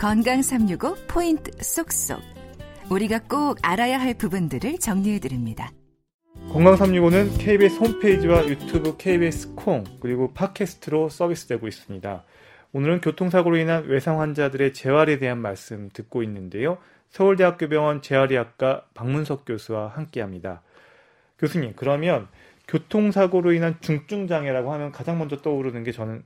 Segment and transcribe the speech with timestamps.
[0.00, 2.22] 건강 365 포인트 쏙쏙.
[2.90, 5.70] 우리가 꼭 알아야 할 부분들을 정리해 드립니다.
[6.50, 12.24] 건강 365는 KBS 홈페이지와 유튜브 KBS 콩 그리고 팟캐스트로 서비스되고 있습니다.
[12.72, 16.78] 오늘은 교통사고로 인한 외상 환자들의 재활에 대한 말씀 듣고 있는데요.
[17.10, 20.62] 서울대학교 병원 재활의학과 박문석 교수와 함께합니다.
[21.38, 22.26] 교수님, 그러면
[22.68, 26.24] 교통사고로 인한 중증 장애라고 하면 가장 먼저 떠오르는 게 저는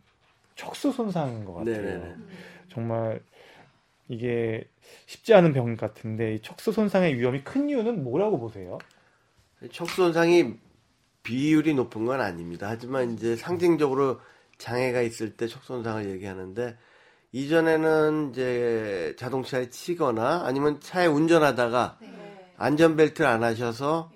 [0.54, 1.82] 척수 손상인 것 같아요.
[1.82, 2.14] 네네.
[2.68, 3.20] 정말
[4.08, 4.68] 이게
[5.06, 8.78] 쉽지 않은 병 같은데 이 척수 손상의 위험이 큰 이유는 뭐라고 보세요?
[9.72, 10.54] 척수 손상이
[11.22, 12.68] 비율이 높은 건 아닙니다.
[12.68, 14.20] 하지만 이제 상징적으로
[14.58, 16.76] 장애가 있을 때 척수 손상을 얘기하는데
[17.32, 22.08] 이전에는 이제 자동차에 치거나 아니면 차에 운전하다가 네.
[22.56, 24.12] 안전벨트를 안 하셔서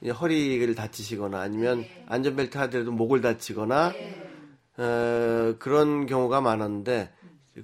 [0.00, 0.10] 네.
[0.10, 1.88] 허리를 다치시거나 아니면 네.
[2.06, 3.96] 안전벨트 하더라도 목을 다치거나
[4.76, 4.82] 네.
[4.84, 7.10] 어, 그런 경우가 많았는데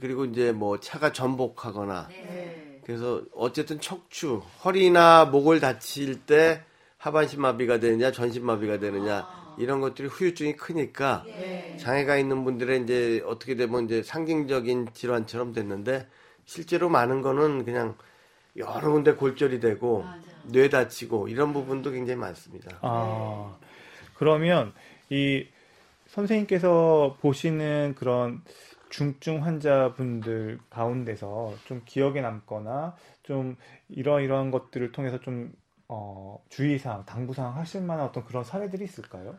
[0.01, 2.81] 그리고 이제 뭐 차가 전복하거나 네.
[2.85, 6.63] 그래서 어쨌든 척추 허리나 목을 다칠 때
[6.99, 9.57] 하반신 마비가 되느냐 전신 마비가 되느냐 아.
[9.59, 11.77] 이런 것들이 후유증이 크니까 예.
[11.77, 16.07] 장애가 있는 분들의 이제 어떻게 되면 이제 상징적인 질환처럼 됐는데
[16.45, 17.97] 실제로 많은 거는 그냥
[18.57, 20.21] 여러 군데 골절이 되고 맞아.
[20.45, 22.79] 뇌 다치고 이런 부분도 굉장히 많습니다.
[22.83, 23.57] 아
[24.15, 24.73] 그러면
[25.11, 25.47] 이
[26.09, 28.43] 선생님께서 보시는 그런
[28.95, 33.57] 중증 환자분들 가운데서 좀 기억에 남거나 좀
[33.89, 35.53] 이러이러한 것들을 통해서 좀
[35.89, 39.37] 어, 주의사항, 당부사항 하실 만한 어떤 그런 사례들이 있을까요?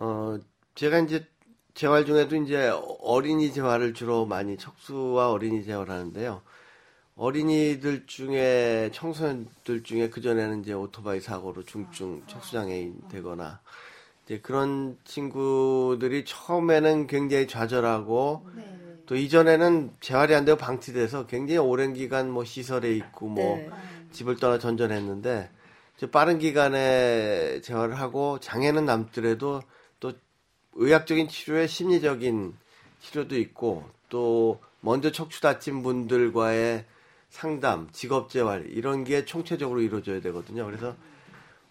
[0.00, 0.38] 어,
[0.76, 1.26] 제가 이제
[1.74, 2.70] 재활 중에도 이제
[3.00, 6.40] 어린이 재활을 주로 많이 척수와 어린이 재활을 하는데요.
[7.16, 13.60] 어린이들 중에 청소년들 중에 그 전에는 이제 오토바이 사고로 중증 척수 장애인 되거나
[14.24, 18.67] 이제 그런 친구들이 처음에는 굉장히 좌절하고 네.
[19.08, 23.70] 또 이전에는 재활이 안 되고 방치돼서 굉장히 오랜 기간 뭐 시설에 있고 뭐 네.
[24.12, 25.50] 집을 떠나 전전했는데
[26.12, 29.62] 빠른 기간에 재활을 하고 장애는 남더라도
[29.98, 30.12] 또
[30.74, 32.54] 의학적인 치료에 심리적인
[33.00, 36.84] 치료도 있고 또 먼저 척추 다친 분들과의
[37.30, 40.66] 상담, 직업 재활 이런 게 총체적으로 이루어져야 되거든요.
[40.66, 40.94] 그래서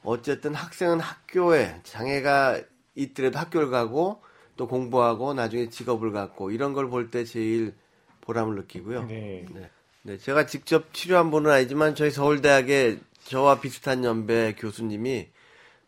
[0.04, 2.62] 어쨌든 학생은 학교에 장애가
[2.96, 4.24] 있더라도 학교를 가고
[4.58, 7.74] 또 공부하고 나중에 직업을 갖고 이런 걸 볼 때 제일
[8.22, 9.04] 보람을 느끼고요.
[9.06, 9.46] 네.
[9.54, 9.70] 네.
[10.04, 10.18] 네.
[10.18, 15.28] 제가 직접 치료한 분은 아니지만 저희 서울대학에 저와 비슷한 연배 교수님이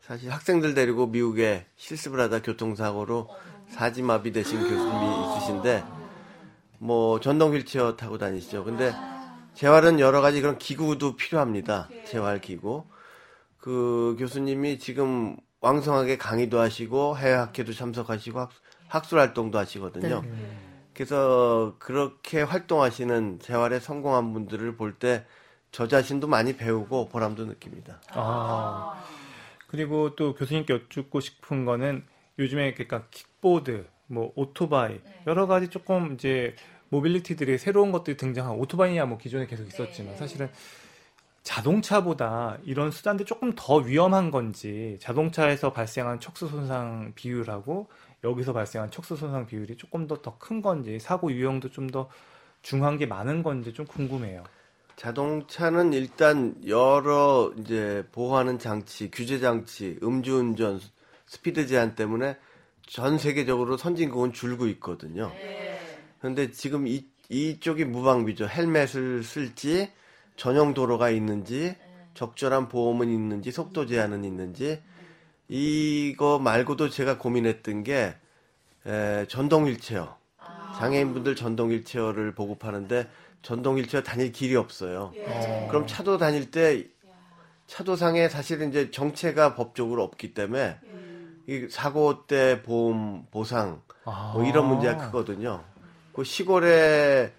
[0.01, 3.29] 사실 학생들 데리고 미국에 실습을 하다 교통사고로
[3.69, 5.83] 사지마비 되신 교수님이 있으신데
[6.79, 8.63] 뭐 전동 휠체어 타고 다니시죠.
[8.63, 8.91] 근데
[9.53, 11.89] 재활은 여러 가지 그런 기구도 필요합니다.
[12.05, 12.85] 재활 기구.
[13.57, 18.47] 그 교수님이 지금 왕성하게 강의도 하시고 해외 학회도 참석하시고
[18.87, 20.21] 학, 술 활동도 하시거든요.
[20.21, 20.57] 네.
[20.93, 25.25] 그래서 그렇게 활동하시는 재활에 성공한 분들을 볼 때
[25.71, 28.01] 저 자신도 많이 배우고 보람도 느낍니다.
[28.11, 29.03] 아.
[29.67, 32.05] 그리고 또 교수님께 여쭙고 싶은 거는
[32.39, 35.23] 요즘에 그러니까 킥보드, 뭐 오토바이 네.
[35.27, 36.55] 여러 가지 조금 이제
[36.89, 40.17] 모빌리티들이 새로운 것들이 등장한 오토바이야 뭐 기존에 계속 있었지만 네.
[40.17, 40.49] 사실은
[41.43, 47.87] 자동차보다 이런 수단들이 조금 더 위험한 건지 자동차에서 발생한 척수 손상 비율하고
[48.23, 52.09] 여기서 발생한 척수 손상 비율이 조금 더 더 큰 건지 사고 유형도 좀 더
[52.61, 54.43] 중한 게 많은 건지 좀 궁금해요.
[54.97, 60.81] 자동차는 일단 여러 이제 보호하는 장치, 규제 장치, 음주운전,
[61.25, 62.35] 스피드 제한 때문에
[62.85, 65.31] 전 세계적으로 선진국은 줄고 있거든요.
[66.19, 68.47] 그런데 지금 이, 이쪽이 무방비죠.
[68.49, 69.89] 헬멧을 쓸지,
[70.39, 71.75] 전용 도로가 있는지,
[72.13, 74.81] 적절한 보험은 있는지, 속도 제한은 있는지,
[75.49, 78.15] 이거 말고도 제가 고민했던 게,
[78.85, 80.17] 에, 전동 휠체어.
[80.77, 83.09] 장애인분들 전동 휠체어를 보급하는데,
[83.41, 85.13] 전동 휠체어 다닐 길이 없어요.
[85.27, 85.67] 예.
[85.67, 86.87] 그럼 차도 다닐 때
[87.67, 91.43] 차도상에 사실은 이제 정체가 법적으로 없기 때문에 음.
[91.47, 95.63] 이 사고 때 보험 보상 뭐 이런 문제가 크거든요.
[96.13, 97.33] 그 시골에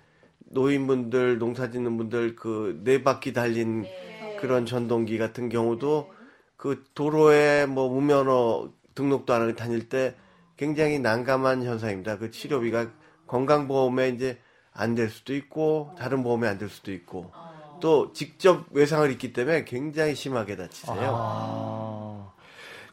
[0.50, 4.36] 노인분들 농사짓는 분들 그 네 바퀴 달린 네.
[4.40, 6.10] 그런 전동기 같은 경우도
[6.56, 10.14] 그 도로에 뭐 무면허 등록도 안 하고 다닐 때
[10.56, 12.18] 굉장히 난감한 현상입니다.
[12.18, 12.90] 그 치료비가
[13.26, 14.38] 건강보험에 이제
[14.72, 17.32] 안 될 수도 있고 다른 보험이 안될 수도 있고
[17.80, 21.12] 또 직접 외상을 입기 때문에 굉장히 심하게 다치세요.
[21.16, 22.32] 아,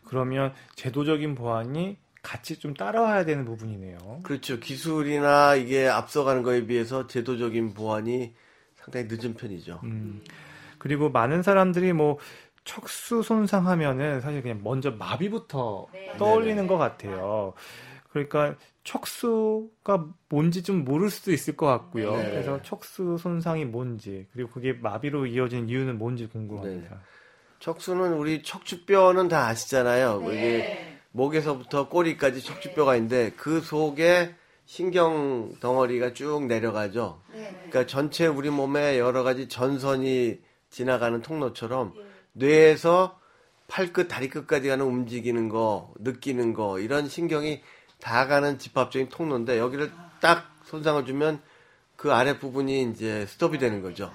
[0.05, 1.97] 그러면 제도적인 보안이
[2.27, 4.19] 같이 좀 따라와야 되는 부분이네요.
[4.23, 4.59] 그렇죠.
[4.59, 8.35] 기술이나 이게 앞서가는 거에 비해서 제도적인 보안이
[8.75, 9.79] 상당히 늦은 편이죠.
[9.83, 10.21] 음,
[10.77, 12.17] 그리고 많은 사람들이 뭐
[12.65, 16.17] 척수 손상하면은 사실 그냥 먼저 마비부터 네.
[16.17, 16.67] 떠올리는 네.
[16.67, 17.53] 것 같아요.
[18.09, 22.11] 그러니까 척수가 뭔지 좀 모를 수도 있을 것 같고요.
[22.11, 22.29] 네.
[22.31, 26.89] 그래서 척수 손상이 뭔지 그리고 그게 마비로 이어진 이유는 뭔지 궁금합니다.
[26.89, 27.01] 네.
[27.59, 30.21] 척수는 우리 척추뼈는 다 아시잖아요.
[30.33, 34.35] 이게 목에서부터 꼬리까지 척추뼈가 있는데 그 속에
[34.65, 37.21] 신경 덩어리가 쭉 내려가죠.
[37.31, 41.93] 그러니까 전체 우리 몸에 여러 가지 전선이 지나가는 통로처럼
[42.33, 43.19] 뇌에서
[43.67, 47.61] 팔끝, 다리끝까지 가는 움직이는 거, 느끼는 거 이런 신경이
[47.99, 49.91] 다 가는 집합적인 통로인데 여기를
[50.21, 51.41] 딱 손상을 주면
[51.95, 54.11] 그 아랫 부분이 이제 스톱이 되는 거죠.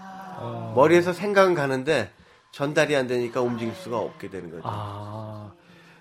[0.76, 2.12] 머리에서 생각은 가는데
[2.52, 4.62] 전달이 안 되니까 움직일 수가 없게 되는 거죠.
[4.64, 5.52] 아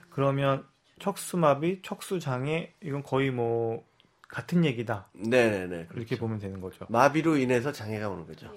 [0.10, 0.66] 그러면
[1.02, 3.84] 척수마비, 척수장애 이건 거의 뭐
[4.30, 5.88] 같은 얘기다 네네네.
[5.96, 6.86] 이렇게 보면 되는 거죠.
[6.88, 8.48] 마비로 인해서 장애가 오는 거죠.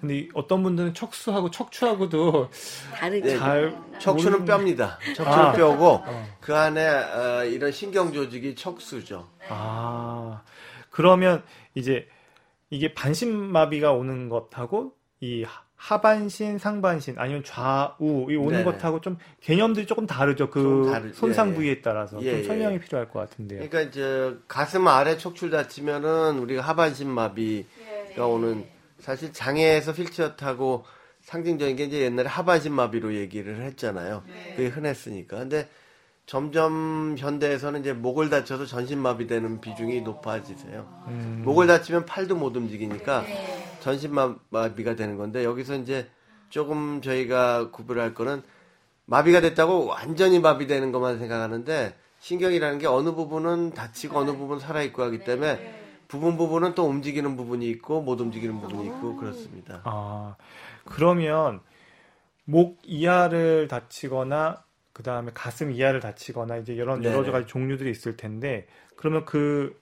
[0.00, 2.50] 근데 이- 어떤 분들은 척수하고 척추하고도
[2.94, 3.36] 다르게 네.
[3.36, 4.98] 잘 척추는 모르는- 뼈입니다.
[5.16, 5.52] 척추는 아.
[5.52, 6.26] 뼈고 어.
[6.40, 9.28] 그 안에 어, 이런 신경 조직이 척수죠.
[9.48, 10.42] 아,
[10.90, 11.42] 그러면
[11.74, 12.08] 이제
[12.70, 15.44] 이게 반신마비가 오는 것하고 이
[15.76, 18.64] 하- 하반신, 상반신 아니면 좌우 이 오는 네네.
[18.64, 20.50] 것하고 좀 개념들이 조금 다르죠.
[20.50, 21.54] 그좀 다르- 손상 예, 예.
[21.54, 22.42] 부위에 따라서 예, 좀 예.
[22.44, 23.60] 설명이 필요할 것 같은데요.
[23.68, 28.64] 그러니까 이제 가슴 아래 척추를 다치면은 우리가 하반신 마비가 오는
[28.98, 30.84] 사실 장애에서 휠체어 타고
[31.22, 34.22] 상징적인 게 이제 옛날에 하반신 마비로 얘기를 했잖아요.
[34.56, 35.38] 그게 흔했으니까.
[35.38, 35.68] 근데
[36.24, 41.04] 점점 현대에서는 이제 목을 다쳐서 전신 마비되는 비중이 높아지세요.
[41.08, 43.24] 음, 목을 다치면 팔도 못 움직이니까
[43.86, 46.08] 전신 마- 마비가 되는 건데 여기서 이제
[46.48, 48.42] 조금 저희가 구별할 거는
[49.04, 55.04] 마비가 됐다고 완전히 마비되는 것만 생각하는데 신경이라는 게 어느 부분은 다치고 어느 부분은 살아 있고
[55.04, 59.82] 하기 때문에 부분 부분은 또 움직이는 부분이 있고 못 움직이는 부분이 있고 그렇습니다.
[59.84, 60.34] 아,
[60.84, 61.60] 그러면
[62.44, 67.30] 목 이하를 다치거나 그 다음에 가슴 이하를 다치거나 이제 이런 여러 네네.
[67.30, 68.66] 가지 종류들이 있을 텐데
[68.96, 69.80] 그러면 그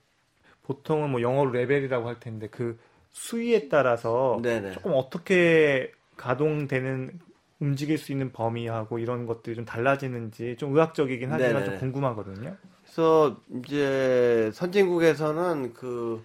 [0.65, 2.79] 보통은 뭐 영어로 레벨이라고 할 텐데 그
[3.15, 4.73] 수위에 따라서 네네.
[4.73, 7.21] 조금 어떻게 가동되는
[7.61, 11.79] 움직일 수 있는 범위하고 이런 것들이 좀 달라지는지 좀 의학적이긴 하지만 좀 네네네.
[11.79, 12.57] 궁금하거든요.
[12.83, 16.25] 그래서 이제 선진국에서는 그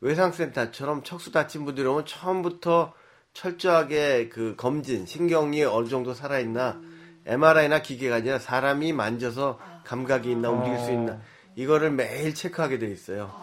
[0.00, 2.94] 외상센터처럼 척수 다친 분들이 오면 처음부터
[3.34, 6.80] 철저하게 그 검진, 신경이 어느 정도 살아있나,
[7.26, 11.18] MRI나 기계가 아니라 사람이 만져서 감각이 있나, 움직일 수 있나,
[11.54, 13.34] 이거를 매일 체크하게 돼 있어요.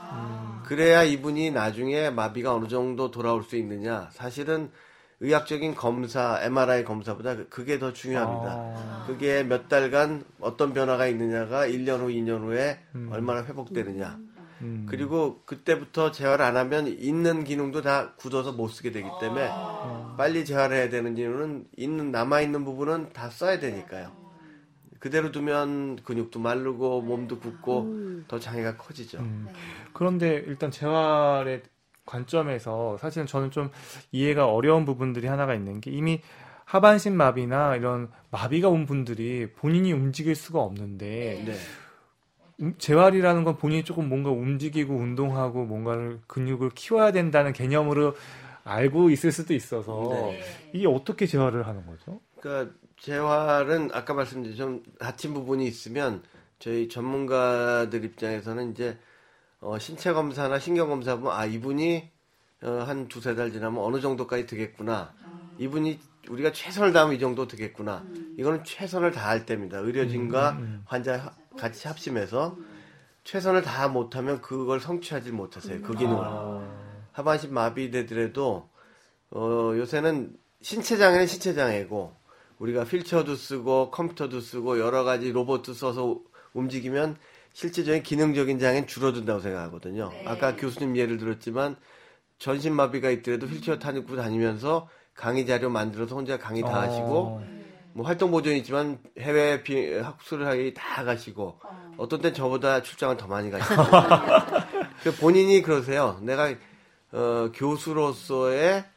[0.68, 4.70] 그래야 이분이 나중에 마비가 어느 정도 돌아올 수 있느냐, 사실은
[5.22, 8.52] 의학적인 검사, MRI 검사보다 그- 그게 더 중요합니다.
[8.52, 9.04] 아.
[9.08, 12.80] 그게 몇 달간 어떤 변화가 있느냐가 1년 후, 2년 후에
[13.12, 14.20] 얼마나 회복되느냐.
[14.62, 14.86] 음.
[14.90, 19.50] 그리고 그때부터 재활을 안 하면 있는 기능도 다 굳어서 못 쓰게 되기 때문에
[20.18, 24.12] 빨리 재활을 해야 되는 이유는 있는 남아 있는 부분은 다 써야 되니까요.
[25.08, 29.20] 그대로 두면 근육도 마르고 몸도 붓고 더 장애가 커지죠.
[29.20, 29.48] 음.
[29.94, 31.64] 그런데 일단 재활의
[32.06, 33.70] 관점에서 사실은 저는 좀
[34.12, 36.22] 이해가 어려운 부분들이 하나가 있는 게 이미
[36.66, 41.54] 하반신 마비나 이런 마비가 온 분들이 본인이 움직일 수가 없는데 네.
[42.60, 48.14] 음, 재활이라는 건 본인이 조금 뭔가 움직이고 운동하고 뭔가를 근육을 키워야 된다는 개념으로
[48.66, 50.40] 알고 있을 수도 있어서 네.
[50.74, 52.20] 이게 어떻게 재활을 하는 거죠?
[52.42, 56.24] 그러니까 재활은 아까 말씀드린 좀 다친 부분이 있으면
[56.60, 58.98] 저희 전문가들 입장에서는 이제
[59.60, 62.10] 어, 신체 검사나 신경 검사 보면 아 이분이
[62.64, 65.14] 어, 한 두세 달 지나면 어느 정도까지 되겠구나.
[65.58, 68.06] 이분이 우리가 최선을 다하면 이 정도 되겠구나.
[68.36, 69.78] 이거는 최선을 다할 때입니다.
[69.80, 72.60] 의료진과 환자 하- 같이 합심해서
[73.24, 75.80] 최선을 다 못하면 그걸 성취하지 못하세요.
[75.84, 76.24] 그 기능을.
[77.12, 78.70] 하반신 마비되더라도
[79.32, 82.16] 어, 요새는 신체 장애는 신체 장애고
[82.60, 86.20] 우리가 휠체어도 쓰고 컴퓨터도 쓰고 여러 가지 로봇도 써서
[86.54, 87.18] 움직이면
[87.54, 90.12] 실제적인 기능적인 장애는 줄어든다고 생각하거든요.
[90.26, 91.76] 아까 교수님 예를 들었지만
[92.40, 97.42] 전신 마비가 있더라도 휠체어 타고 다니면서 강의 자료 만들어서 혼자 강의 다 하시고
[97.94, 101.60] 뭐 활동 보존이 있지만 해외 비, 학술을 하기 다 가시고
[101.98, 103.82] 어떤 땐 저보다 출장을 더 많이 가시고
[105.04, 106.20] 그 본인이 그러세요.
[106.22, 106.54] 내가
[107.12, 108.97] 어, 교수로서의 어,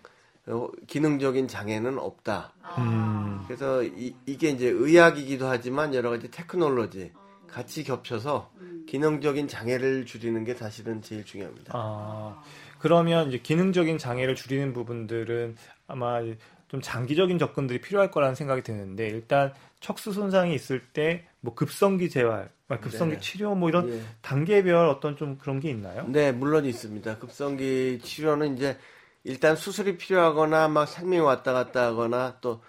[0.87, 2.53] 기능적인 장애는 없다.
[2.79, 3.43] 음.
[3.47, 7.13] 그래서 이, 이게 이제 의학이기도 하지만 여러 가지 테크놀로지
[7.47, 8.51] 같이 겹쳐서
[8.87, 11.73] 기능적인 장애를 줄이는 게 사실은 제일 중요합니다.
[11.75, 12.43] 아,
[12.79, 16.21] 그러면 이제 기능적인 장애를 줄이는 부분들은 아마
[16.69, 22.51] 좀 장기적인 접근들이 필요할 거라는 생각이 드는데 일단 척수 손상이 있을 때 뭐 급성기 재활,
[22.69, 23.21] 아, 급성기 네.
[23.21, 24.03] 치료 뭐 이런 예.
[24.21, 26.05] 단계별 어떤 좀 그런 게 있나요?
[26.09, 27.19] 네, 물론 있습니다.
[27.19, 28.77] 급성기 치료는 이제
[29.25, 32.61] 일단 수술이 필요하거나 막 생명이 왔다 갔다 하거나 또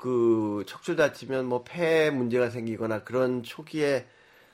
[0.00, 4.06] 그 척추 다치면 뭐 폐에 문제가 생기거나 그런 초기에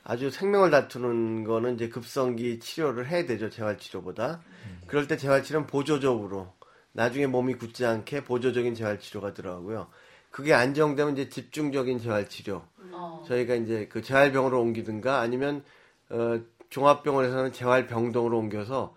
[0.02, 3.48] 아주 생명을 다투는 거는 이제 급성기 치료를 해야 되죠.
[3.48, 4.40] 재활 치료보다.
[4.88, 6.52] 그럴 때 재활 치료는 보조적으로
[6.90, 9.86] 나중에 몸이 굳지 않게 보조적인 재활 치료가 들어가고요.
[10.32, 12.64] 그게 안정되면 이제 집중적인 재활 치료.
[12.90, 13.24] 어.
[13.28, 15.62] 저희가 이제 그 재활병으로 옮기든가 아니면
[16.08, 18.96] 어, 종합병원에서는 재활병동으로 옮겨서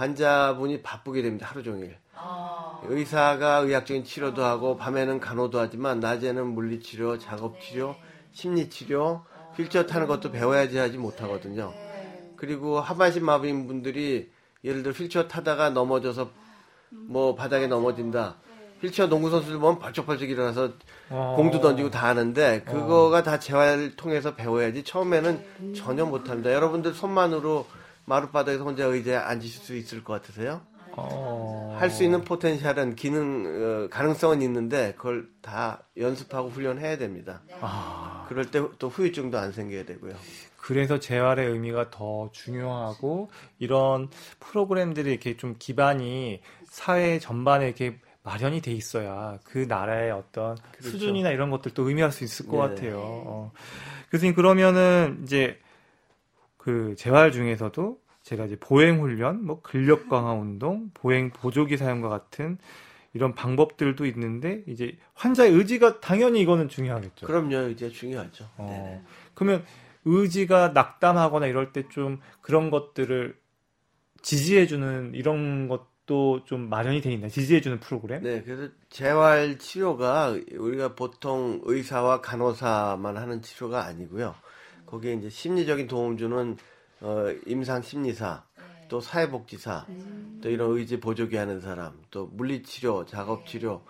[0.00, 1.46] 환자분이 바쁘게 됩니다.
[1.50, 1.96] 하루 종일.
[2.14, 2.80] 어.
[2.88, 8.02] 의사가 의학적인 치료도 하고 밤에는 간호도 하지만 낮에는 물리치료, 작업치료, 네.
[8.32, 9.22] 심리치료,
[9.56, 11.72] 휠체어 타는 것도 배워야지 하지 못하거든요.
[11.74, 12.32] 네.
[12.36, 14.30] 그리고 하반신 마비인 분들이
[14.64, 16.30] 예를 들어 휠체어 타다가 넘어져서
[16.88, 18.36] 뭐 바닥에 넘어진다.
[18.80, 20.72] 휠체어 농구 선수들 보면 벌쩍벌쩍 일어나서
[21.10, 21.34] 어.
[21.36, 23.22] 공도 던지고 다 하는데 그거가 어.
[23.22, 26.54] 다 재활 통해서 배워야지 처음에는 전혀 못합니다.
[26.54, 27.66] 여러분들 손만으로
[28.10, 30.62] 마룻바닥에서 혼자 의자에 앉으실 수 있을 것 같으세요?
[30.96, 31.76] 어.
[31.78, 37.42] 할수 있는 포텐셜은 기능 어, 가능성은 있는데 그걸 다 연습하고 훈련해야 됩니다.
[37.60, 38.26] 아.
[38.28, 40.14] 그럴 때 또 후유증도 안 생겨야 되고요.
[40.56, 44.08] 그래서 재활의 의미가 더 중요하고 이런
[44.40, 50.90] 프로그램들이 이렇게 좀 기반이 사회 전반에 이렇게 마련이 돼 있어야 그 나라의 어떤 그렇죠.
[50.90, 52.74] 수준이나 이런 것들도 의미할 수 있을 것 네.
[52.74, 52.98] 같아요.
[53.00, 53.52] 어.
[54.10, 55.58] 교수님 그러면은 이제
[56.58, 62.58] 그 재활 중에서도 제가 이제 보행 훈련, 뭐 근력 강화 운동, 보행 보조기 사용과 같은
[63.12, 67.26] 이런 방법들도 있는데 이제 환자의 의지가 당연히 이거는 중요하겠죠.
[67.26, 68.48] 그럼요, 이제 중요하죠.
[68.56, 69.04] 어.
[69.34, 69.64] 그러면
[70.04, 73.36] 의지가 낙담하거나 이럴 때 좀 그런 것들을
[74.22, 77.28] 지지해주는 이런 것도 좀 마련이 돼 있나?
[77.28, 78.22] 지지해주는 프로그램?
[78.22, 84.34] 네, 그래서 재활 치료가 우리가 보통 의사와 간호사만 하는 치료가 아니고요.
[84.86, 86.56] 거기에 이제 심리적인 도움 주는
[87.00, 88.86] 어, 임상 심리사, 네.
[88.88, 90.40] 또 사회복지사, 음.
[90.42, 93.82] 또 이런 의지 보조기 하는 사람, 또 물리치료, 작업치료,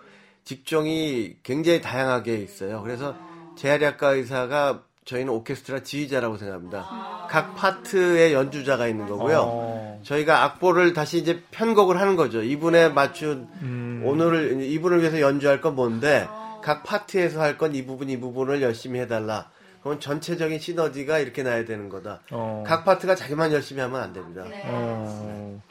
[0.43, 2.81] 직종이 굉장히 다양하게 있어요.
[2.81, 3.15] 그래서
[3.57, 6.85] 재활의학과 의사가 저희는 오케스트라 지휘자라고 생각합니다.
[6.89, 7.27] 아.
[7.29, 9.39] 각 파트의 연주자가 있는 거고요.
[9.45, 9.99] 어.
[10.03, 12.41] 저희가 악보를 다시 이제 편곡을 하는 거죠.
[12.43, 14.03] 이분에 맞춘 음.
[14.05, 16.27] 오늘을 이분을 위해서 연주할 건 뭔데
[16.63, 19.49] 각 파트에서 할 건 이 부분 이 부분을 열심히 해달라.
[19.81, 22.21] 그럼 전체적인 시너지가 이렇게 나야 되는 거다.
[22.31, 22.63] 어.
[22.65, 24.43] 각 파트가 자기만 열심히 하면 안 됩니다.
[24.47, 24.63] 네.
[24.65, 25.61] 어.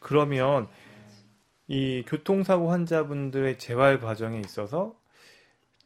[0.00, 0.68] 그러면
[1.66, 4.94] 이 교통사고 환자분들의 재활 과정에 있어서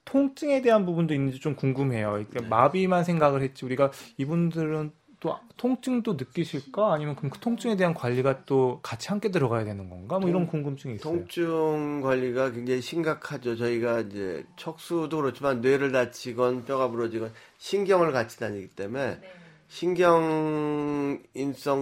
[0.04, 2.10] 통증에 대한 부분도 있는지 좀 궁금해요.
[2.10, 2.48] 그러니까 네.
[2.48, 6.92] 마비만 생각을 했지 우리가 이분들은 또 통증도 느끼실까?
[6.94, 10.18] 아니면 그럼 그 통증에 대한 관리가 또 같이 함께 들어가야 되는 건가?
[10.18, 11.12] 뭐 이런 궁금증이 있어요.
[11.14, 13.54] 통증 관리가 굉장히 심각하죠.
[13.54, 19.32] 저희가 이제 척수도 그렇지만 뇌를 다치건 뼈가 부러지건 신경을 같이 다니기 때문에 네.
[19.68, 20.16] 신경인성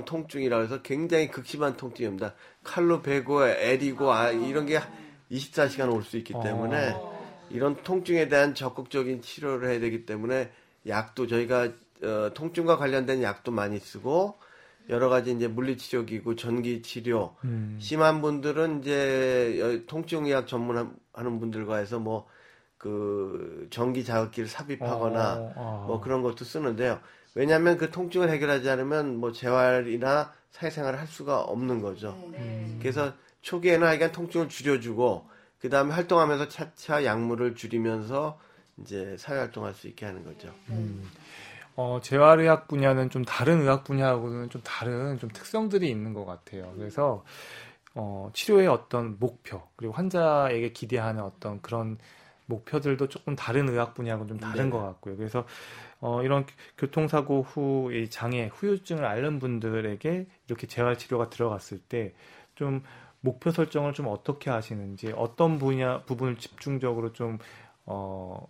[0.05, 2.35] 통증이라 해서 굉장히 극심한 통증입니다.
[2.63, 4.79] 칼로 베고 애리고 아, 이런 게
[5.33, 7.47] 24시간 올 수 있기 때문에 어.
[7.51, 10.51] 이런 통증에 대한 적극적인 치료를 해야 되기 때문에
[10.87, 11.71] 약도 저희가
[12.03, 14.39] 어, 통증과 관련된 약도 많이 쓰고
[14.89, 17.77] 여러 가지 이제 물리치료기구, 전기 치료 음.
[17.81, 22.27] 심한 분들은 이제 통증의학 전문하는 분들과 해서 뭐
[22.81, 25.85] 그 전기 자극기를 삽입하거나 어, 어.
[25.87, 26.99] 뭐 그런 것도 쓰는데요.
[27.35, 32.17] 왜냐하면 그 통증을 해결하지 않으면 뭐 재활이나 사회생활을 할 수가 없는 거죠.
[32.39, 32.79] 음.
[32.81, 35.29] 그래서 초기에는 하여간 통증을 줄여주고
[35.61, 38.41] 그 다음에 활동하면서 차차 약물을 줄이면서
[38.79, 40.49] 이제 사회 활동할 수 있게 하는 거죠.
[40.71, 41.07] 음.
[41.77, 46.73] 어, 재활의학 분야는 좀 다른 의학 분야하고는 좀 다른 좀 특성들이 있는 것 같아요.
[46.77, 47.25] 그래서
[47.95, 51.99] 어, 치료의 어떤 목표 그리고 환자에게 기대하는 어떤 그런
[52.47, 54.71] 목표들도 조금 다른 의학 분야하고는 좀 다른 네.
[54.71, 55.17] 것 같고요.
[55.17, 55.47] 그래서
[56.01, 56.47] 어, 이런
[56.79, 62.15] 교통사고 후의 장애, 후유증을 앓는 분들에게 이렇게 재활 치료가 들어갔을 때
[62.61, 62.83] 좀
[63.23, 67.39] 목표 설정을 좀 어떻게 하시는지, 어떤 분야 부분을 집중적으로 좀
[67.87, 68.47] 어,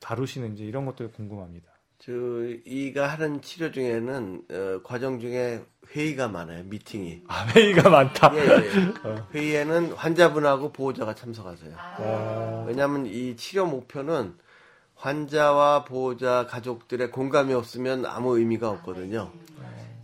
[0.00, 1.72] 다루시는지 이런 것들 궁금합니다.
[1.98, 5.62] 저희가 하는 치료 중에는 어, 과정 중에
[5.94, 6.64] 회의가 많아요.
[6.64, 7.22] 미팅이.
[7.28, 8.32] 아, 회의가 많다.
[8.34, 8.70] 예, 예.
[9.08, 9.28] 어.
[9.34, 11.74] 회의에는 환자분하고 보호자가 참석하세요.
[11.76, 12.64] 아.
[12.66, 14.34] 왜냐하면 이 치료 목표는
[14.96, 19.30] 환자와 보호자 가족들의 공감이 없으면 아무 의미가 없거든요.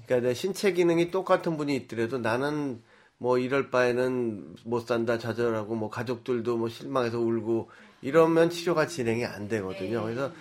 [0.06, 2.82] 그러니까 내 신체 기능이 똑같은 분이 있더라도 나는
[3.16, 7.70] 뭐 이럴 바에는 못 산다 좌절하고 뭐 가족들도 뭐 실망해서 울고
[8.02, 10.02] 이러면 치료가 진행이 안 되거든요.
[10.02, 10.32] 그래서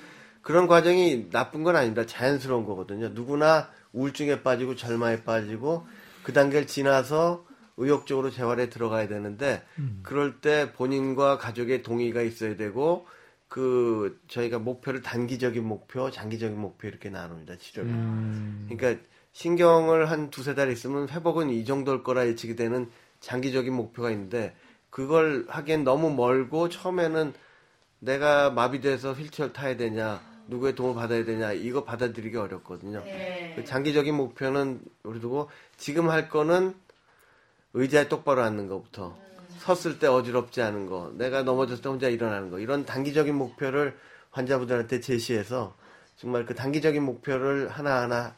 [0.41, 2.05] 그런 과정이 나쁜 건 아닙니다.
[2.05, 3.09] 자연스러운 거거든요.
[3.09, 5.87] 누구나 우울증에 빠지고 절망에 빠지고
[6.23, 7.45] 그 단계를 지나서
[7.77, 10.01] 의욕적으로 재활에 들어가야 되는데 음.
[10.03, 13.07] 그럴 때 본인과 가족의 동의가 있어야 되고
[13.47, 17.57] 그 저희가 목표를 단기적인 목표, 장기적인 목표 이렇게 나눕니다.
[17.57, 17.89] 치료를.
[17.89, 18.69] 음.
[18.69, 22.89] 그러니까 신경을 한 두세 달 있으면 회복은 이 정도일 거라 예측이 되는
[23.21, 24.55] 장기적인 목표가 있는데
[24.89, 27.33] 그걸 하기엔 너무 멀고 처음에는
[27.99, 32.99] 내가 마비돼서 휠체어 타야 되냐 누구의 도움을 받아야 되냐 이거 받아들이기 어렵거든요.
[32.99, 33.53] 네.
[33.55, 36.73] 그 장기적인 목표는 우리 두고 지금 할 거는
[37.73, 39.17] 의자에 똑바로 앉는 것부터
[39.59, 43.97] 섰을 때 어지럽지 않은 거, 내가 넘어졌을 때 혼자 일어나는 거 이런 단기적인 목표를
[44.31, 45.75] 환자분들한테 제시해서
[46.15, 48.35] 정말 그 단기적인 목표를 하나하나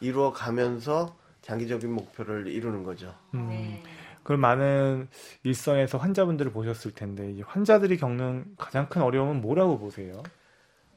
[0.00, 3.14] 이루어 가면서 장기적인 목표를 이루는 거죠.
[3.34, 3.82] 음, 네.
[4.24, 5.08] 그럼 많은
[5.44, 10.22] 일선에서 환자분들을 보셨을 텐데 이 환자들이 겪는 가장 큰 어려움은 뭐라고 보세요?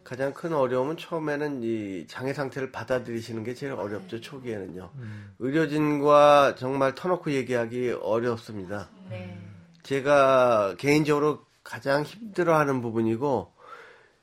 [0.03, 4.89] 가장 큰 어려움은 처음에는 이 장애 상태를 받아들이시는 게 제일 어렵죠 초기에는요.
[4.95, 5.35] 음.
[5.39, 8.87] 의료진과 정말 터놓고 얘기하기 어렵습니다.
[9.09, 9.37] 네.
[9.83, 13.51] 제가 개인적으로 가장 힘들어하는 부분이고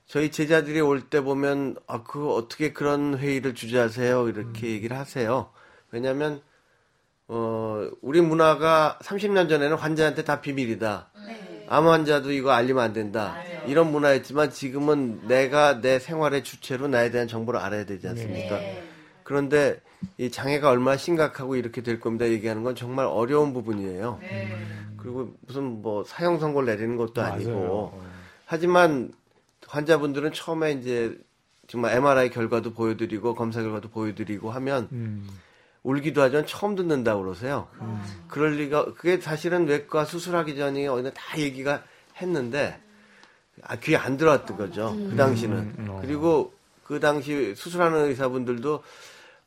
[0.07, 5.51] 저희 제자들이 올 때 보면 아 그 어떻게 그런 회의를 주재하세요 이렇게 얘기를 하세요.
[5.91, 6.41] 왜냐하면
[7.29, 11.09] 어 우리 문화가 30년 전에는 환자한테 다 비밀이다.
[11.15, 11.21] 네.
[11.67, 13.41] 암 환자도 이거 알리면 안 된다.
[13.47, 13.63] 맞아요.
[13.65, 18.61] 이런 문화였지만 지금은 내가 내 생활의 주체로 나에 대한 정보를 알아야 되지 않습니까?
[18.61, 18.67] 네.
[19.23, 19.81] 그런데
[20.19, 24.21] 이 장애가 얼마나 심각하고 이렇게 될 겁니다 얘기하는 건 정말 어려운 부분이에요.
[24.31, 24.39] 네.
[24.99, 28.03] 그리고 무슨 뭐 사형 선고를 내리는 것도 아니고 맞아요.
[28.45, 29.13] 하지만
[29.67, 31.19] 환자분들은 처음에 이제
[31.69, 35.27] 정말 MRI 결과도 보여드리고 검사 결과도 보여드리고 하면 음.
[35.85, 37.69] 울기도 하지만 처음 듣는다고 그러세요.
[38.27, 41.85] 그럴 리가 그게 사실은 외과 수술하기 전에 어느 다 얘기가
[42.17, 42.81] 했는데
[43.63, 44.97] 아, 귀에 안 들어왔던 거죠.
[45.11, 45.57] 그 당시는.
[45.79, 45.99] 음, 어.
[46.01, 48.83] 그리고 그 당시 수술하는 의사분들도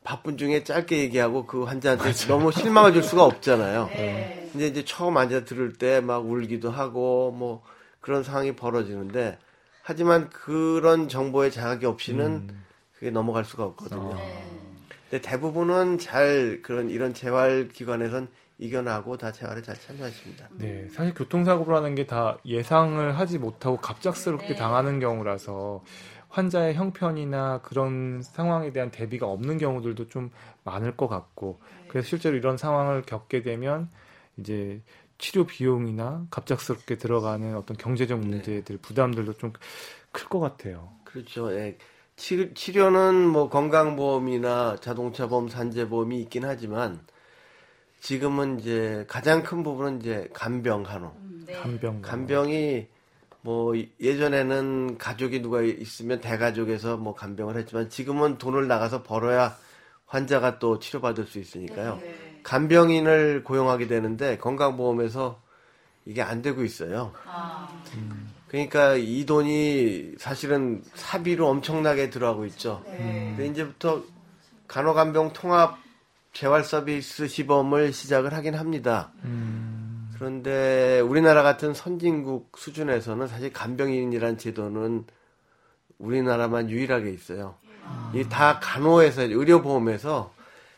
[0.04, 3.90] 바쁜 중에 짧게 얘기하고 그 환자한테 너무 실망을 줄 수가 없잖아요.
[3.98, 4.48] 네.
[4.52, 7.62] 근데 이제 처음 앉아 들을 때 막 울기도 하고 뭐
[8.00, 9.38] 그런 상황이 벌어지는데
[9.82, 12.64] 하지만 그런 정보의 자각이 없이는 음.
[12.94, 14.14] 그게 넘어갈 수가 없거든요.
[14.14, 14.57] 네.
[15.10, 20.48] 근데 대부분은 잘 그런 이런 재활 기관에선 이겨나고 다 재활에 잘 참여하십니다.
[20.58, 24.54] 네, 사실 교통사고라는 게 다 예상을 하지 못하고 갑작스럽게 네.
[24.56, 25.82] 당하는 경우라서
[26.28, 30.30] 환자의 형편이나 그런 상황에 대한 대비가 없는 경우들도 좀
[30.64, 33.88] 많을 것 같고 그래서 실제로 이런 상황을 겪게 되면
[34.36, 34.82] 이제
[35.18, 39.52] 치료 비용이나 갑작스럽게 들어가는 어떤 경제적 문제들 부담들도 좀
[40.12, 40.90] 클 것 같아요.
[41.04, 41.52] 그렇죠.
[41.52, 41.76] 예.
[42.18, 47.00] 치, 치료는 뭐 건강보험이나 자동차보험, 산재보험이 있긴 하지만
[48.00, 51.12] 지금은 이제 가장 큰 부분은 이제 간병 간호.
[51.46, 51.52] 네.
[51.54, 52.88] 간병 간병이
[53.42, 59.56] 뭐 예전에는 가족이 누가 있으면 대가족에서 뭐 간병을 했지만 지금은 돈을 나가서 벌어야
[60.06, 61.94] 환자가 또 치료받을 수 있으니까요.
[62.02, 62.08] 네.
[62.42, 65.40] 간병인을 고용하게 되는데 건강보험에서
[66.04, 67.12] 이게 안 되고 있어요.
[67.14, 67.68] 아.
[68.48, 72.82] 그러니까 이 돈이 사실은 사비로 엄청나게 들어가고 있죠.
[72.86, 73.34] 네.
[73.36, 74.02] 근데 이제부터
[74.66, 75.78] 간호간병 통합
[76.32, 79.12] 재활 서비스 시범을 시작을 하긴 합니다.
[79.24, 85.04] 음, 그런데 우리나라 같은 선진국 수준에서는 사실 간병인이란 제도는
[85.98, 87.56] 우리나라만 유일하게 있어요.
[88.14, 90.32] 이다 간호에서 의료보험에서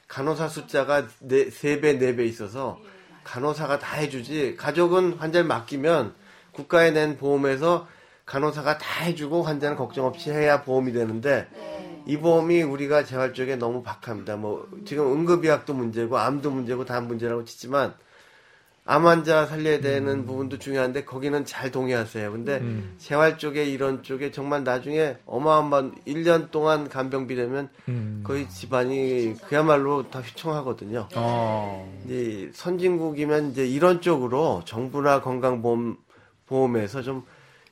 [0.09, 2.81] 간호사 숫자가 네, 3배, 4배 있어서
[3.25, 6.15] 간호사가 다 해주지 가족은 환자를 맡기면
[6.61, 7.87] 국가에 낸 보험에서
[8.27, 11.49] 간호사가 다 해주고 환자는 걱정 없이 해야 보험이 되는데
[12.07, 14.37] 이 보험이 우리가 재활 쪽에 너무 박합니다.
[14.37, 17.95] 뭐 지금 응급의학도 문제고 암도 문제고 다 문제라고 치지만
[18.87, 22.33] 암 환자 살려야 되는 부분도 중요한데 거기는 잘 동의하세요.
[22.33, 22.95] 근데 음.
[22.99, 28.23] 재활 쪽에 이런 쪽에 정말 나중에 어마어마한 1년 동안 간병비 되면 음.
[28.25, 31.09] 거의 집안이 그야말로 다 휘청하거든요.
[31.15, 35.97] 어, 이제 선진국이면 이제 이런 쪽으로 정부나 건강보험
[36.51, 37.25] 보험에서 좀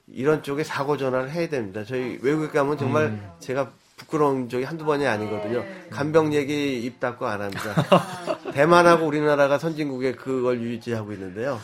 [0.07, 1.85] 이런 쪽에 사고 전환을 해야 됩니다.
[1.85, 3.31] 저희 외국에 가면 정말 음.
[3.41, 5.65] 제가 부끄러운 적이 한두 번이 아니거든요.
[5.91, 7.75] 간병 얘기 입 닫고 안 합니다.
[8.55, 11.59] 대만하고 우리나라가 선진국에 그걸 유지하고 있는데요.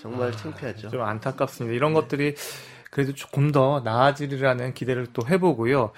[0.00, 0.90] 정말 창피하죠.
[0.90, 1.74] 좀 안타깝습니다.
[1.74, 2.36] 이런 것들이
[2.90, 5.92] 그래도 조금 더 나아지리라는 기대를 또 해보고요.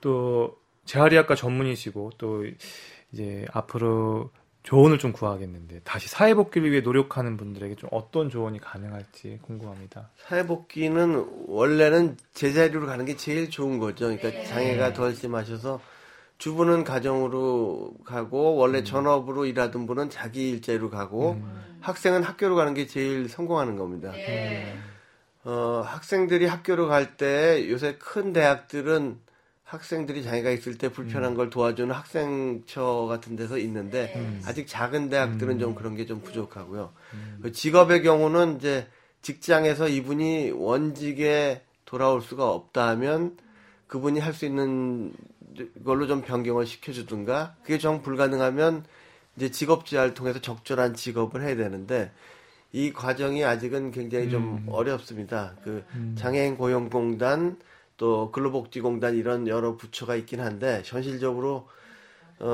[0.00, 2.44] 또 재활의학과 전문이시고 또
[3.12, 4.30] 이제 앞으로
[4.62, 10.10] 조언을 좀 구하겠는데 다시 사회 복귀를 위해 노력하는 분들에게 좀 어떤 조언이 가능할지 궁금합니다.
[10.16, 14.14] 사회 복귀는 원래는 제자리로 가는 게 제일 좋은 거죠.
[14.14, 15.80] 그러니까 장애가 덜 심하셔서
[16.36, 21.40] 주부는 가정으로 가고 원래 전업으로 일하던 분은 자기 일자리로 가고
[21.80, 24.12] 학생은 학교로 가는 게 제일 성공하는 겁니다.
[25.44, 29.18] 어, 학생들이 학교로 갈 때 요새 큰 대학들은
[29.68, 34.12] 학생들이 장애가 있을 때 불편한 걸 도와주는 학생처 같은 데서 있는데
[34.46, 36.92] 아직 작은 대학들은 좀 그런 게 좀 부족하고요.
[37.42, 38.86] 그 직업의 경우는 이제
[39.20, 43.36] 직장에서 이분이 원직에 돌아올 수가 없다 하면
[43.88, 45.12] 그분이 할 수 있는
[45.84, 48.84] 걸로 좀 변경을 시켜주든가 그게 정 불가능하면
[49.36, 52.10] 이제 직업지활 통해서 적절한 직업을 해야 되는데
[52.72, 55.54] 이 과정이 아직은 굉장히 좀 어렵습니다.
[55.62, 55.84] 그
[56.16, 57.56] 장애인 고용공단
[57.98, 61.68] 또 근로복지공단 이런 여러 부처가 있긴 한데 현실적으로
[62.38, 62.46] 어,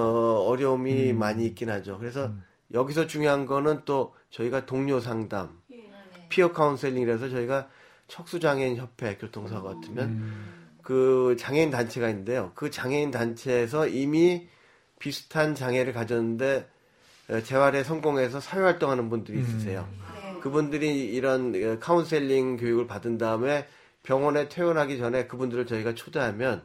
[0.49, 1.19] 어려움이 음.
[1.19, 1.99] 많이 있긴 하죠.
[1.99, 2.33] 그래서
[2.73, 5.61] 여기서 중요한 거는 또 저희가 동료 상담,
[6.31, 7.69] peer counseling이라서 저희가
[8.09, 10.65] 척수장애인 협회 교통사고 같으면 음.
[10.83, 12.51] 그 장애인 단체가 있는데요.
[12.55, 14.49] 그 장애인 단체에서 이미
[14.99, 16.69] 비슷한 장애를 가졌는데
[17.29, 19.87] 어, 재활에 성공해서 사회활동하는 분들이 있으세요.
[20.41, 23.67] 그분들이 이런 어, 카운슬링 교육을 받은 다음에
[24.05, 26.63] 병원에 퇴원하기 전에 그분들을 저희가 초대하면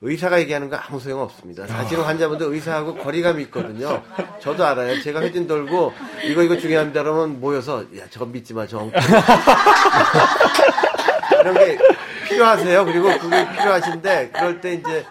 [0.00, 1.66] 의사가 얘기하는 거 아무 소용 없습니다.
[1.66, 4.02] 사실은 환자분들 의사하고 거리감이 있거든요.
[4.40, 5.00] 저도 알아요.
[5.00, 5.92] 제가 회진 돌고
[6.24, 7.02] 이거 이거 중요합니다.
[7.02, 8.64] 그러면 모여서 야 저거 믿지 마.
[8.66, 8.92] 저 엉뚱.
[11.40, 11.78] 이런 게
[12.28, 12.84] 필요하세요.
[12.84, 15.04] 그리고 그게 필요하신데 그럴 때 이제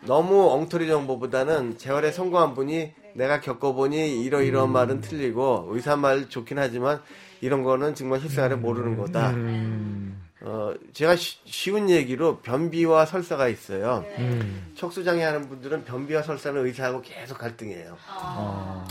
[0.00, 7.00] 너무 엉터리 정보보다는 재활에 성공한 분이 내가 겪어보니 이러이러한 말은 틀리고 의사 말 좋긴 하지만
[7.40, 9.30] 이런 거는 정말 실생활에 모르는 거다.
[9.30, 10.01] 음.
[10.44, 14.04] 어, 제가 쉬- 쉬운 얘기로 변비와 설사가 있어요.
[14.18, 14.72] 음.
[14.76, 17.96] 척수장애 하는 분들은 변비와 설사는 의사하고 계속 갈등이에요.
[18.08, 18.86] 아.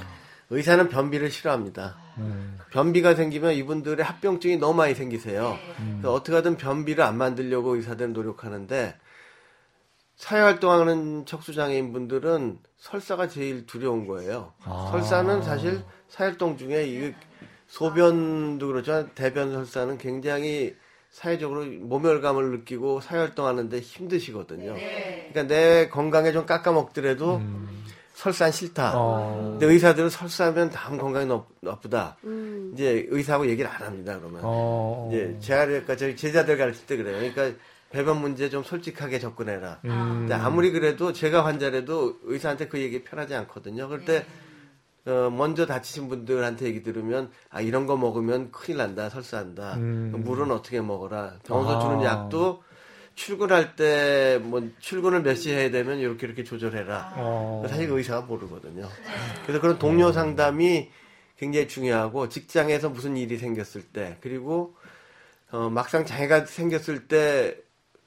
[0.50, 1.98] 의사는 변비를 싫어합니다.
[2.20, 2.58] 음.
[2.72, 5.58] 변비가 생기면 이분들의 합병증이 너무 많이 생기세요.
[5.78, 8.96] 그래서 어떻게든 변비를 안 만들려고 의사들은 노력하는데
[10.16, 14.54] 사회활동하는 척수장애인 분들은 설사가 제일 두려운 거예요.
[14.64, 14.90] 아.
[14.92, 17.14] 설사는 사실 사회활동 중에 이
[17.68, 20.76] 소변도 그렇지만 대변 설사는 굉장히
[21.12, 24.74] 사회적으로 모멸감을 느끼고 사회활동하는데 힘드시거든요.
[24.74, 27.42] 그러니까 내 건강에 좀 깎아먹더라도
[28.14, 28.94] 설사는 싫다.
[28.96, 29.50] 어.
[29.52, 32.18] 근데 의사들은 설사하면 다음 건강이 나, 나쁘다.
[32.24, 32.72] 음.
[32.74, 34.18] 이제 의사하고 얘기를 안 합니다.
[34.20, 35.10] 그러면 어.
[35.12, 37.18] 이제 재활외과 저희 제자들 가르칠 때 그래요.
[37.18, 37.58] 그러니까
[37.90, 39.80] 배변 문제 좀 솔직하게 접근해라.
[39.86, 40.20] 음.
[40.20, 43.88] 근데 아무리 그래도 제가 환자라도 의사한테 그 얘기 편하지 않거든요.
[43.88, 44.26] 그럴 때
[45.06, 50.22] 어, 먼저 다치신 분들한테 얘기 들으면 아 이런 거 먹으면 큰일 난다 설사한다 음.
[50.24, 51.80] 물은 어떻게 먹어라 병원서 아.
[51.80, 52.64] 주는 약도
[53.16, 57.66] 출근할 때 뭐 출근을 몇 시에 해야 되면 이렇게 이렇게 조절해라 어.
[57.68, 58.88] 사실 의사가 모르거든요
[59.44, 60.90] 그래서 그런 동료 상담이
[61.38, 64.76] 굉장히 중요하고 직장에서 무슨 일이 생겼을 때 그리고
[65.52, 67.58] 어, 막상 장애가 생겼을 때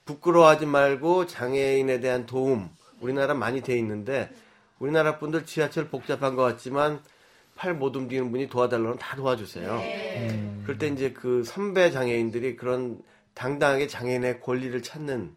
[0.04, 4.30] 부끄러워하지 말고 장애인에 대한 도움 우리나라 많이 돼 있는데
[4.84, 7.00] 우리나라 분들 지하철 복잡한 것 같지만
[7.56, 9.72] 팔 못 움직이는 분이 도와달라면 다 도와주세요.
[9.72, 10.60] 음.
[10.64, 12.98] 그럴 때 이제 그 선배 장애인들이 그런
[13.32, 15.36] 당당하게 장애인의 권리를 찾는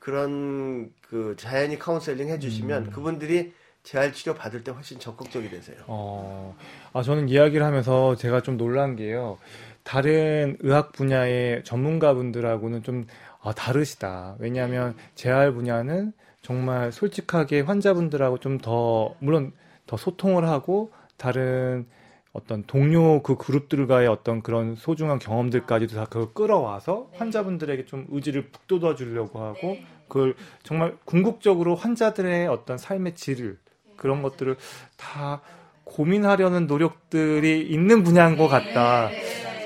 [0.00, 3.52] 그런 그 자연히 카운셀링 해주시면 그분들이
[3.84, 5.76] 재활 치료 받을 때 훨씬 적극적이 되세요.
[5.86, 6.56] 어,
[6.92, 9.38] 아, 저는 이야기를 하면서 제가 좀 놀란 게요.
[9.84, 13.06] 다른 의학 분야의 전문가분들하고는 좀
[13.42, 14.36] 아, 다르시다.
[14.40, 19.52] 왜냐하면 재활 분야는 정말 솔직하게 환자분들하고 좀 더, 물론
[19.86, 21.86] 더 소통을 하고 다른
[22.32, 28.94] 어떤 동료 그 그룹들과의 어떤 그런 소중한 경험들까지도 다 그걸 끌어와서 환자분들에게 좀 의지를 북돋아
[28.94, 33.58] 주려고 하고 그걸 정말 궁극적으로 환자들의 어떤 삶의 질을
[33.96, 34.56] 그런 것들을
[34.96, 35.40] 다
[35.84, 39.10] 고민하려는 노력들이 있는 분야인 것 같다.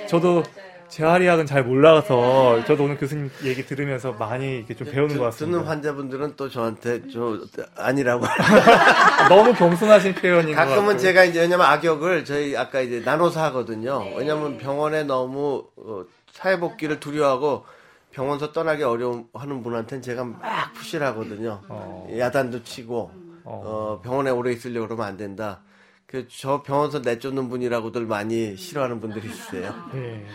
[0.09, 0.43] 저도
[0.97, 5.53] 재활의학은 잘 몰라서 저도 오늘 교수님 얘기 들으면서 많이 이렇게 좀 배우는 것 듣- 듣는
[5.61, 5.71] 같습니다.
[5.71, 7.39] 환자분들은 또 저한테 저
[7.77, 8.27] 아니라고.
[9.31, 10.75] 너무 겸손하신 표현인 것 같아요.
[10.77, 14.05] 가끔은 제가 이제 왜냐면 악역을 저희 아까 이제 나눠서 하거든요.
[14.17, 17.65] 왜냐면 병원에 너무 어, 사회 복귀를 두려워하고
[18.11, 20.43] 병원서 떠나기 어려워하는 분한테는 제가 막
[20.75, 21.63] 푸시를 하거든요.
[21.71, 22.07] 어.
[22.15, 23.11] 야단도 치고
[23.45, 25.63] 어, 병원에 오래 있으려고 그러면 안 된다.
[26.07, 29.73] 그 저 병원서 내쫓는 분이라고들 많이 싫어하는 분들이 있어요.
[29.95, 30.27] 예,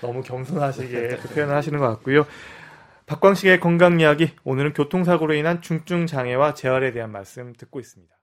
[0.00, 2.26] 너무 겸손하시게 그 표현을 하시는 것 같고요.
[3.06, 8.19] 박광식의 건강 이야기 오늘은 교통사고로 인한 중증 장애와 재활에 대한 말씀 듣고 있습니다.